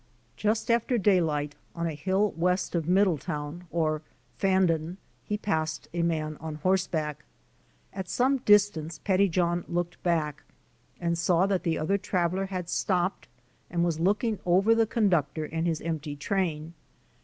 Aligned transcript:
Just 0.35 0.71
after 0.71 0.97
daylight 0.97 1.53
on 1.75 1.85
a 1.85 1.93
hill 1.93 2.31
west 2.31 2.73
of 2.73 2.87
Middletown, 2.89 3.65
or 3.69 4.01
Fan 4.39 4.65
don, 4.65 4.97
he 5.23 5.37
passed 5.37 5.87
a 5.93 6.01
man 6.01 6.37
on 6.37 6.55
horseback. 6.55 7.23
At 7.93 8.09
some 8.09 8.37
distance 8.39 8.97
Petty 8.97 9.29
john 9.29 9.63
looked 9.67 10.01
back 10.01 10.41
and 10.99 11.19
saw 11.19 11.45
that 11.45 11.61
the 11.61 11.77
other 11.77 11.99
traveler 11.99 12.47
had 12.47 12.67
stopped 12.67 13.27
and 13.69 13.83
was 13.85 13.99
looking 13.99 14.39
over 14.43 14.73
the 14.73 14.87
conductor 14.87 15.45
and 15.45 15.67
his 15.67 15.81
empty 15.81 16.15
train. 16.15 16.73